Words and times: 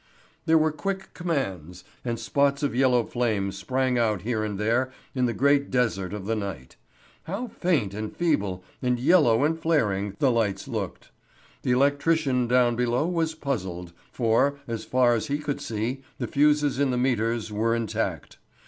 There 0.47 0.57
were 0.57 0.71
quick 0.71 1.13
commands, 1.13 1.83
and 2.03 2.17
spots 2.19 2.63
of 2.63 2.73
yellow 2.73 3.03
flame 3.03 3.51
sprang 3.51 3.99
out 3.99 4.23
here 4.23 4.43
and 4.43 4.57
there 4.59 4.91
in 5.13 5.27
the 5.27 5.31
great 5.33 5.69
desert 5.69 6.11
of 6.11 6.25
the 6.25 6.35
night. 6.35 6.75
How 7.25 7.49
faint 7.49 7.93
and 7.93 8.11
feeble, 8.11 8.63
and 8.81 8.99
yellow 8.99 9.43
and 9.43 9.59
flaring, 9.59 10.15
the 10.17 10.31
lights 10.31 10.67
looked! 10.67 11.11
The 11.61 11.73
electrician 11.73 12.47
down 12.47 12.75
below 12.75 13.05
was 13.05 13.35
puzzled, 13.35 13.93
for, 14.11 14.57
so 14.67 14.77
far 14.79 15.13
as 15.13 15.27
he 15.27 15.37
could 15.37 15.61
see, 15.61 16.01
the 16.17 16.25
fuses 16.25 16.79
in 16.79 16.89
the 16.89 16.97
meters 16.97 17.51
were 17.51 17.75
intact. 17.75 18.39